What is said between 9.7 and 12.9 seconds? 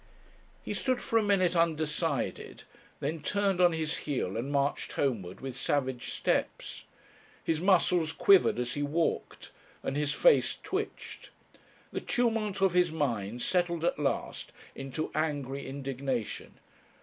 and his face twitched. The tumult of